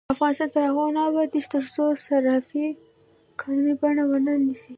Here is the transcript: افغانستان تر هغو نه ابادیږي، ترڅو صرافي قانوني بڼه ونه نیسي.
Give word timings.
افغانستان 0.13 0.49
تر 0.53 0.61
هغو 0.69 0.85
نه 0.95 1.01
ابادیږي، 1.09 1.47
ترڅو 1.55 1.83
صرافي 2.05 2.67
قانوني 3.41 3.73
بڼه 3.81 4.03
ونه 4.09 4.33
نیسي. 4.45 4.69